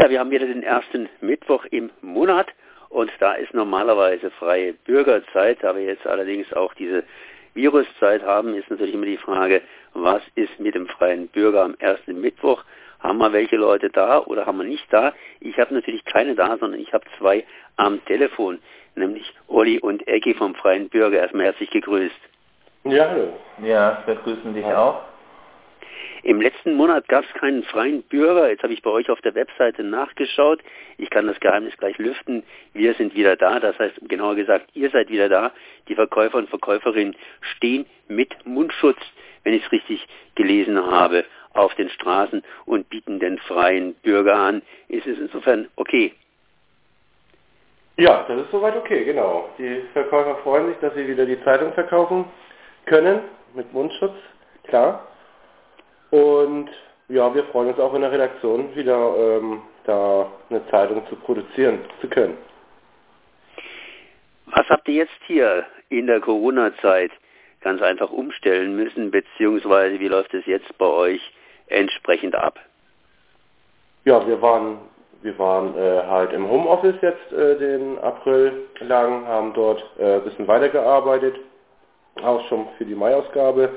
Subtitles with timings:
[0.00, 2.46] Ja, wir haben wieder den ersten Mittwoch im Monat
[2.88, 5.58] und da ist normalerweise freie Bürgerzeit.
[5.60, 7.04] Da wir jetzt allerdings auch diese
[7.52, 9.60] Viruszeit haben, ist natürlich immer die Frage,
[9.92, 12.64] was ist mit dem freien Bürger am ersten Mittwoch?
[13.00, 15.12] Haben wir welche Leute da oder haben wir nicht da?
[15.40, 17.44] Ich habe natürlich keine da, sondern ich habe zwei
[17.76, 18.58] am Telefon,
[18.94, 21.18] nämlich Olli und Ecki vom Freien Bürger.
[21.18, 22.20] Erstmal herzlich gegrüßt.
[22.84, 23.38] Ja, hallo.
[23.62, 25.09] Ja, wir grüßen dich auch.
[26.22, 28.50] Im letzten Monat gab es keinen freien Bürger.
[28.50, 30.60] Jetzt habe ich bei euch auf der Webseite nachgeschaut.
[30.98, 32.42] Ich kann das Geheimnis gleich lüften.
[32.74, 33.58] Wir sind wieder da.
[33.58, 35.52] Das heißt, genauer gesagt, ihr seid wieder da.
[35.88, 37.16] Die Verkäufer und Verkäuferinnen
[37.56, 38.98] stehen mit Mundschutz,
[39.44, 44.62] wenn ich es richtig gelesen habe, auf den Straßen und bieten den freien Bürger an.
[44.88, 46.12] Ist es insofern okay?
[47.96, 49.50] Ja, das ist soweit okay, genau.
[49.58, 52.24] Die Verkäufer freuen sich, dass sie wieder die Zeitung verkaufen
[52.86, 53.20] können
[53.54, 54.14] mit Mundschutz,
[54.64, 55.06] klar.
[56.10, 56.68] Und
[57.08, 61.80] ja, wir freuen uns auch in der Redaktion wieder ähm, da eine Zeitung zu produzieren
[62.00, 62.36] zu können.
[64.46, 67.10] Was habt ihr jetzt hier in der Corona-Zeit
[67.60, 71.20] ganz einfach umstellen müssen, beziehungsweise wie läuft es jetzt bei euch
[71.66, 72.58] entsprechend ab?
[74.04, 74.78] Ja, wir waren
[75.22, 80.24] wir waren äh, halt im Homeoffice jetzt äh, den April lang, haben dort äh, ein
[80.24, 81.36] bisschen weitergearbeitet,
[82.22, 83.68] auch schon für die Mai-Ausgabe.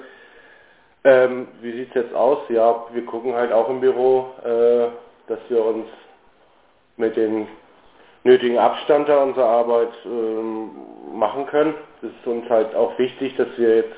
[1.06, 2.40] Ähm, wie sieht es jetzt aus?
[2.50, 4.88] Ja, wir gucken halt auch im Büro, äh,
[5.28, 5.88] dass wir uns
[6.98, 7.48] mit dem
[8.24, 10.72] nötigen Abstand da unserer Arbeit ähm,
[11.14, 11.74] machen können.
[12.02, 13.96] Es ist uns halt auch wichtig, dass wir jetzt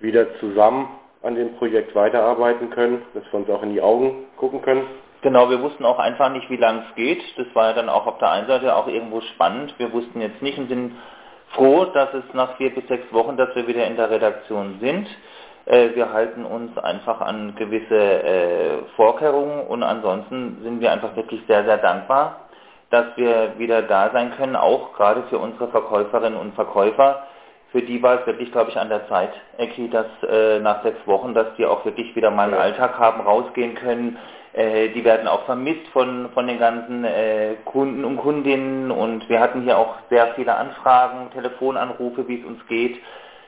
[0.00, 0.88] wieder zusammen
[1.22, 4.86] an dem Projekt weiterarbeiten können, dass wir uns auch in die Augen gucken können.
[5.22, 7.22] Genau, wir wussten auch einfach nicht, wie lang es geht.
[7.36, 9.74] Das war ja dann auch auf der einen Seite auch irgendwo spannend.
[9.78, 10.92] Wir wussten jetzt nicht und sind
[11.54, 15.08] froh, dass es nach vier bis sechs Wochen, dass wir wieder in der Redaktion sind.
[15.66, 21.42] Äh, wir halten uns einfach an gewisse äh, Vorkehrungen und ansonsten sind wir einfach wirklich
[21.48, 22.48] sehr, sehr dankbar,
[22.90, 27.26] dass wir wieder da sein können, auch gerade für unsere Verkäuferinnen und Verkäufer.
[27.72, 31.04] Für die war es wirklich, glaube ich, an der Zeit, Eki, dass äh, nach sechs
[31.04, 34.18] Wochen, dass die auch wirklich wieder mal einen Alltag haben, rausgehen können.
[34.52, 39.40] Äh, die werden auch vermisst von, von den ganzen äh, Kunden und Kundinnen und wir
[39.40, 42.98] hatten hier auch sehr viele Anfragen, Telefonanrufe, wie es uns geht.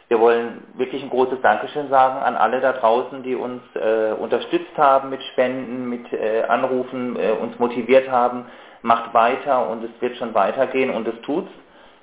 [0.08, 4.76] Wir wollen wirklich ein großes Dankeschön sagen an alle da draußen, die uns äh, unterstützt
[4.78, 8.46] haben mit Spenden, mit äh, Anrufen, äh, uns motiviert haben.
[8.80, 11.50] Macht weiter und es wird schon weitergehen und es tut's.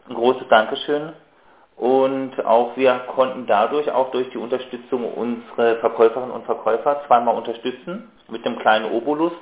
[0.08, 1.14] Ein großes Dankeschön.
[1.78, 8.12] Und auch wir konnten dadurch auch durch die Unterstützung unsere Verkäuferinnen und Verkäufer zweimal unterstützen
[8.30, 9.34] mit dem kleinen Obolus.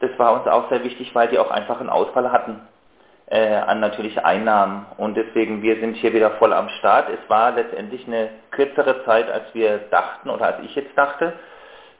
[0.00, 2.60] Das war uns auch sehr wichtig, weil die auch einfach einen Ausfall hatten
[3.30, 4.86] äh, an natürlich Einnahmen.
[4.98, 7.08] Und deswegen, wir sind hier wieder voll am Start.
[7.08, 11.32] Es war letztendlich eine kürzere Zeit, als wir dachten oder als ich jetzt dachte.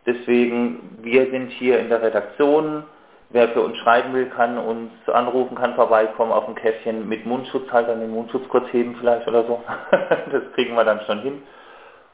[0.07, 2.85] Deswegen, wir sind hier in der Redaktion.
[3.31, 7.71] Wer für uns schreiben will, kann uns anrufen, kann vorbeikommen auf ein Käffchen mit Mundschutz
[7.71, 9.63] halt, dann den Mundschutz kurz heben vielleicht oder so.
[10.33, 11.43] das kriegen wir dann schon hin.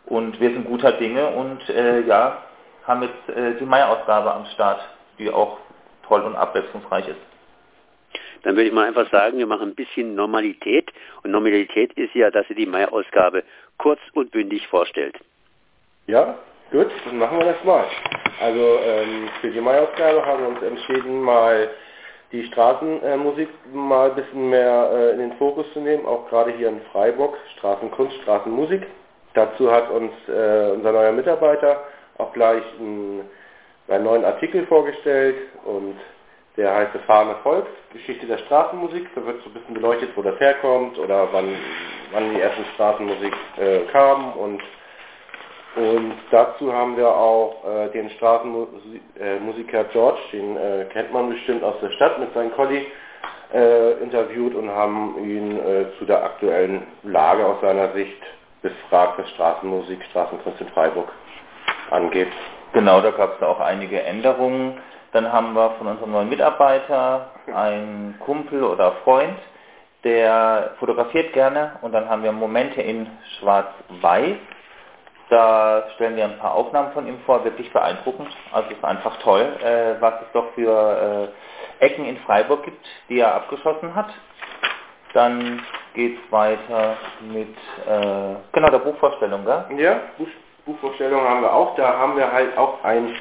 [0.05, 2.43] Und wir sind guter Dinge und äh, ja,
[2.87, 4.81] haben jetzt äh, die Mai-Ausgabe am Start,
[5.19, 5.57] die auch
[6.07, 7.36] toll und abwechslungsreich ist
[8.43, 10.91] dann würde ich mal einfach sagen, wir machen ein bisschen Normalität.
[11.23, 13.45] Und Normalität ist ja, dass sie die Mai-Ausgabe
[13.79, 15.17] kurz und bündig vorstellt.
[16.07, 16.39] Ja,
[16.71, 17.85] gut, dann machen wir das mal.
[18.41, 21.71] Also ähm, für die Mai-Ausgabe haben wir uns entschieden, mal
[22.33, 26.69] die Straßenmusik mal ein bisschen mehr äh, in den Fokus zu nehmen, auch gerade hier
[26.69, 28.83] in Freiburg, Straßenkunst, Straßenmusik.
[29.35, 31.85] Dazu hat uns äh, unser neuer Mitarbeiter
[32.19, 33.29] auch gleich einen,
[33.89, 35.97] einen neuen Artikel vorgestellt und
[36.57, 39.09] der heißt Erfahrene Volk, Geschichte der Straßenmusik.
[39.15, 41.55] Da wird so ein bisschen beleuchtet, wo das herkommt oder wann,
[42.13, 44.33] wann die ersten Straßenmusik äh, kam.
[44.33, 44.63] Und,
[45.77, 51.77] und dazu haben wir auch äh, den Straßenmusiker George, den äh, kennt man bestimmt aus
[51.83, 52.87] der Stadt, mit seinem Colli
[53.53, 58.23] äh, interviewt und haben ihn äh, zu der aktuellen Lage aus seiner Sicht
[58.63, 61.09] befragt, was Straßenmusik, Straßenkunst in Freiburg
[61.91, 62.33] angeht.
[62.73, 64.79] Genau, da gab es auch einige Änderungen.
[65.17, 69.39] Dann haben wir von unserem neuen Mitarbeiter einen Kumpel oder Freund,
[70.05, 73.07] der fotografiert gerne und dann haben wir Momente in
[73.39, 74.37] schwarz-weiß.
[75.31, 78.29] Da stellen wir ein paar Aufnahmen von ihm vor, wirklich beeindruckend.
[78.53, 81.33] Also es ist einfach toll, äh, was es doch für
[81.81, 84.11] äh, Ecken in Freiburg gibt, die er abgeschossen hat.
[85.15, 85.63] Dann
[85.95, 87.57] geht es weiter mit
[87.89, 89.65] äh, genau der Buchvorstellung, gell?
[89.79, 90.29] Ja, Buch,
[90.67, 91.75] Buchvorstellung haben wir auch.
[91.77, 93.17] Da haben wir halt auch ein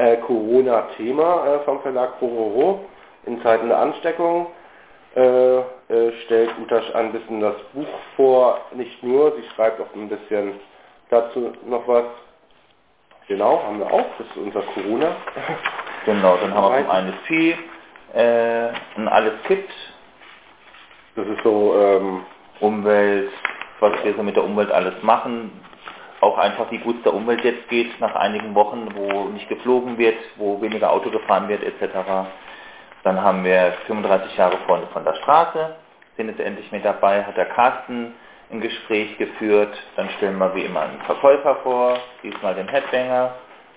[0.00, 2.86] äh, Corona-Thema äh, vom Verlag Pororo
[3.26, 4.46] in Zeiten der Ansteckung.
[5.14, 10.08] Äh, äh, stellt Utasch ein bisschen das Buch vor, nicht nur, sie schreibt auch ein
[10.08, 10.54] bisschen
[11.10, 12.04] dazu noch was.
[13.28, 15.16] Genau, haben wir auch, das ist unser Corona.
[16.06, 17.54] Genau, dann haben wir zum einen Vieh,
[18.14, 19.68] ein Alles Kit.
[21.14, 22.24] Das ist so ähm,
[22.60, 23.30] Umwelt,
[23.80, 25.52] was wir so mit der Umwelt alles machen.
[26.20, 29.96] Auch einfach, wie gut es der Umwelt jetzt geht nach einigen Wochen, wo nicht geflogen
[29.96, 32.28] wird, wo weniger Auto gefahren wird etc.
[33.02, 35.76] Dann haben wir 35 Jahre Freunde von der Straße,
[36.16, 38.14] sind jetzt endlich mit dabei, hat der Carsten
[38.50, 39.74] ein Gespräch geführt.
[39.96, 43.34] Dann stellen wir wie immer einen Verkäufer vor, diesmal den Headbanger.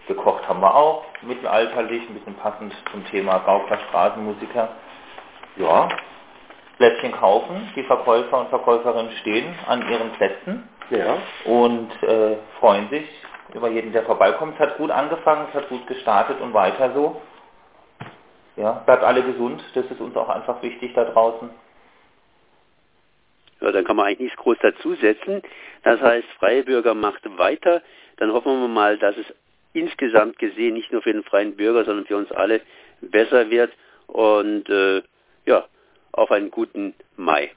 [0.08, 4.70] Gekocht haben wir auch, mittelalterlich, ein bisschen passend zum Thema Gaukler Straßenmusiker.
[5.56, 5.88] Ja,
[6.78, 11.18] Plätzchen kaufen, die Verkäufer und Verkäuferinnen stehen an ihren Plätzen ja.
[11.46, 13.06] und äh, freuen sich
[13.54, 14.56] über jeden, der vorbeikommt.
[14.56, 17.22] Es hat gut angefangen, es hat gut gestartet und weiter so.
[18.56, 21.50] Ja, bleibt alle gesund, das ist uns auch einfach wichtig da draußen.
[23.62, 25.42] Ja, dann kann man eigentlich nichts groß dazusetzen.
[25.84, 27.82] Das heißt, Freie Bürger macht weiter.
[28.18, 29.26] Dann hoffen wir mal, dass es
[29.74, 32.62] insgesamt gesehen nicht nur für den freien Bürger, sondern für uns alle
[33.02, 33.72] besser wird.
[34.08, 35.02] Und äh,
[35.46, 35.66] ja,
[36.12, 37.52] auf einen guten Mai.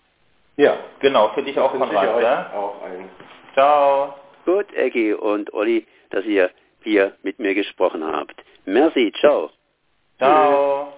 [1.06, 2.20] Genau, für dich auch, Konrad.
[2.20, 2.50] Ja?
[2.52, 3.08] Auch ein.
[3.54, 4.14] Ciao.
[4.44, 6.50] Gut, Eggy und Olli, dass ihr
[6.82, 8.34] hier mit mir gesprochen habt.
[8.64, 9.50] Merci, ciao.
[10.18, 10.94] Ciao.